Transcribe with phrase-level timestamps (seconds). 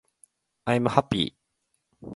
[0.65, 1.35] i'm happy